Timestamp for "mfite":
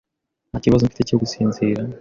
0.85-1.01